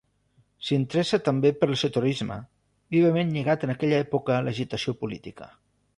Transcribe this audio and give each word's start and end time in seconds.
S'interessa 0.67 1.19
també 1.27 1.51
per 1.59 1.69
l'esoterisme, 1.71 2.39
vivament 2.97 3.35
lligat 3.37 3.67
en 3.69 3.75
aquella 3.75 4.03
època 4.07 4.37
a 4.39 4.43
l'agitació 4.49 4.97
política. 5.03 5.53